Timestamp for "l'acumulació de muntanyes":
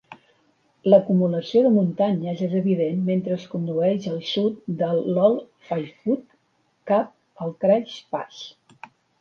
0.91-2.41